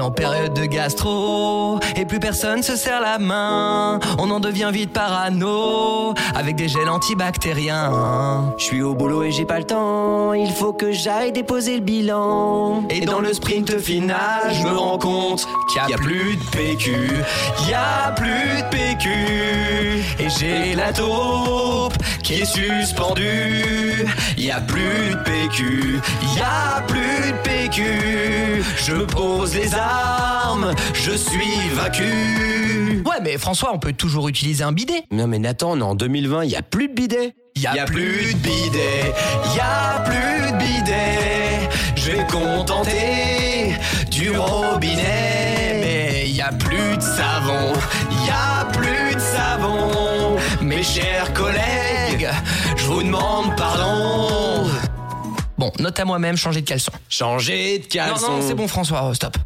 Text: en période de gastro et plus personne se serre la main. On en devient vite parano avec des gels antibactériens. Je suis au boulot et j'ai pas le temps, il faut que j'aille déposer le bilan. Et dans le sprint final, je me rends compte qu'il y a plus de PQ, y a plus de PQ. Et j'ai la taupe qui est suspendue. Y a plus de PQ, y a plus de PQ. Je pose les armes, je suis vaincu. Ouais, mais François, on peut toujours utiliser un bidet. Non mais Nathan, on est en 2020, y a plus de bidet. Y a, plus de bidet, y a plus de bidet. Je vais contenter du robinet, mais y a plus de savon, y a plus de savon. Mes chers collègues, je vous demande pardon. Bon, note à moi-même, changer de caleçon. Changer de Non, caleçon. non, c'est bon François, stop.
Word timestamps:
en 0.00 0.10
période 0.10 0.54
de 0.54 0.64
gastro 0.64 1.78
et 1.96 2.04
plus 2.04 2.20
personne 2.20 2.62
se 2.62 2.76
serre 2.76 3.00
la 3.00 3.18
main. 3.18 4.00
On 4.18 4.30
en 4.30 4.40
devient 4.40 4.70
vite 4.72 4.92
parano 4.92 6.14
avec 6.34 6.56
des 6.56 6.68
gels 6.68 6.88
antibactériens. 6.88 8.54
Je 8.58 8.64
suis 8.64 8.82
au 8.82 8.94
boulot 8.94 9.24
et 9.24 9.30
j'ai 9.30 9.44
pas 9.44 9.58
le 9.58 9.64
temps, 9.64 10.32
il 10.32 10.50
faut 10.52 10.72
que 10.72 10.92
j'aille 10.92 11.32
déposer 11.32 11.76
le 11.76 11.82
bilan. 11.82 12.84
Et 12.90 13.00
dans 13.00 13.20
le 13.20 13.32
sprint 13.32 13.78
final, 13.78 14.52
je 14.52 14.62
me 14.66 14.76
rends 14.76 14.98
compte 14.98 15.46
qu'il 15.68 15.82
y 15.88 15.94
a 15.94 15.96
plus 15.96 16.36
de 16.36 16.44
PQ, 16.50 16.92
y 17.68 17.74
a 17.74 18.12
plus 18.12 18.28
de 18.28 18.68
PQ. 18.70 19.10
Et 20.18 20.28
j'ai 20.38 20.74
la 20.74 20.92
taupe 20.92 21.96
qui 22.22 22.34
est 22.34 22.44
suspendue. 22.44 24.06
Y 24.36 24.50
a 24.50 24.60
plus 24.60 25.10
de 25.10 25.16
PQ, 25.24 26.00
y 26.36 26.40
a 26.40 26.82
plus 26.86 27.32
de 27.32 27.36
PQ. 27.42 28.41
Je 28.84 28.96
pose 28.96 29.54
les 29.54 29.72
armes, 29.76 30.74
je 30.92 31.12
suis 31.12 31.68
vaincu. 31.74 33.02
Ouais, 33.06 33.20
mais 33.22 33.38
François, 33.38 33.70
on 33.72 33.78
peut 33.78 33.92
toujours 33.92 34.28
utiliser 34.28 34.64
un 34.64 34.72
bidet. 34.72 35.04
Non 35.12 35.28
mais 35.28 35.38
Nathan, 35.38 35.72
on 35.72 35.78
est 35.78 35.82
en 35.82 35.94
2020, 35.94 36.46
y 36.46 36.56
a 36.56 36.62
plus 36.62 36.88
de 36.88 36.92
bidet. 36.92 37.34
Y 37.54 37.66
a, 37.66 37.84
plus 37.84 38.34
de 38.34 38.38
bidet, 38.38 39.12
y 39.54 39.60
a 39.60 40.00
plus 40.00 40.50
de 40.50 40.58
bidet. 40.58 41.68
Je 41.94 42.10
vais 42.10 42.26
contenter 42.26 43.76
du 44.10 44.36
robinet, 44.36 45.78
mais 45.80 46.28
y 46.28 46.40
a 46.40 46.50
plus 46.50 46.96
de 46.96 47.02
savon, 47.02 47.74
y 48.26 48.30
a 48.30 48.64
plus 48.72 49.14
de 49.14 49.20
savon. 49.20 50.36
Mes 50.60 50.82
chers 50.82 51.32
collègues, 51.34 52.28
je 52.76 52.86
vous 52.86 53.04
demande 53.04 53.54
pardon. 53.56 54.71
Bon, 55.62 55.70
note 55.78 56.00
à 56.00 56.04
moi-même, 56.04 56.36
changer 56.36 56.60
de 56.60 56.66
caleçon. 56.66 56.90
Changer 57.08 57.78
de 57.78 57.82
Non, 57.84 57.88
caleçon. 57.88 58.32
non, 58.32 58.42
c'est 58.48 58.54
bon 58.54 58.66
François, 58.66 59.14
stop. 59.14 59.36